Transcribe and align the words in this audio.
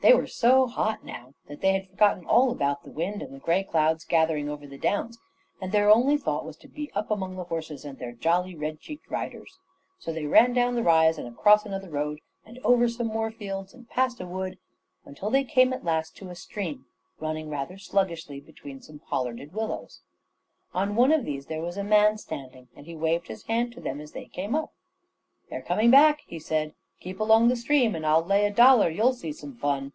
They 0.00 0.14
were 0.14 0.28
so 0.28 0.68
hot 0.68 1.04
now 1.04 1.34
that 1.48 1.60
they 1.60 1.72
had 1.72 1.88
forgotten 1.90 2.24
all 2.24 2.52
about 2.52 2.84
the 2.84 2.90
wind 2.90 3.20
and 3.20 3.34
the 3.34 3.40
grey 3.40 3.64
clouds 3.64 4.04
gathering 4.04 4.48
over 4.48 4.64
the 4.64 4.78
downs, 4.78 5.18
and 5.60 5.72
their 5.72 5.90
only 5.90 6.16
thought 6.16 6.44
was 6.44 6.56
to 6.58 6.68
be 6.68 6.88
up 6.92 7.10
among 7.10 7.34
the 7.34 7.42
horses 7.42 7.84
and 7.84 7.98
their 7.98 8.12
jolly, 8.12 8.54
red 8.54 8.78
cheeked 8.78 9.10
riders. 9.10 9.58
So 9.98 10.12
they 10.12 10.26
ran 10.26 10.52
down 10.52 10.76
the 10.76 10.84
rise 10.84 11.18
and 11.18 11.26
across 11.26 11.66
another 11.66 11.90
road 11.90 12.20
and 12.46 12.60
over 12.60 12.88
some 12.88 13.08
more 13.08 13.32
fields 13.32 13.74
and 13.74 13.90
past 13.90 14.20
a 14.20 14.26
wood, 14.26 14.58
until 15.04 15.30
they 15.30 15.42
came 15.42 15.72
at 15.72 15.84
last 15.84 16.16
to 16.18 16.28
a 16.30 16.36
stream, 16.36 16.86
running 17.18 17.50
rather 17.50 17.76
sluggishly 17.76 18.38
between 18.38 18.80
some 18.80 19.00
pollarded 19.00 19.52
willows. 19.52 20.02
On 20.74 20.94
one 20.94 21.10
of 21.10 21.24
these 21.24 21.46
there 21.46 21.60
was 21.60 21.76
a 21.76 21.82
man 21.82 22.18
standing, 22.18 22.68
and 22.76 22.86
he 22.86 22.94
waved 22.94 23.26
his 23.26 23.42
hand 23.42 23.72
to 23.72 23.80
them 23.80 24.00
as 24.00 24.12
they 24.12 24.26
came 24.26 24.54
up. 24.54 24.70
"They're 25.50 25.60
coming 25.60 25.90
back," 25.90 26.20
he 26.24 26.38
said. 26.38 26.74
"Keep 27.00 27.20
along 27.20 27.46
the 27.46 27.54
stream, 27.54 27.94
and 27.94 28.04
I'll 28.04 28.24
lay 28.24 28.44
a 28.44 28.50
dollar 28.50 28.90
you'll 28.90 29.12
see 29.12 29.30
some 29.32 29.54
fun." 29.54 29.92